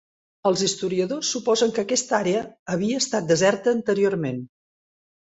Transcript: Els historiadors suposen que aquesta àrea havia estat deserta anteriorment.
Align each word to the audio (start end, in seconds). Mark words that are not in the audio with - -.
Els 0.49 0.61
historiadors 0.67 1.27
suposen 1.35 1.73
que 1.75 1.83
aquesta 1.83 2.15
àrea 2.19 2.39
havia 2.77 3.03
estat 3.05 3.29
deserta 3.33 3.75
anteriorment. 3.79 4.41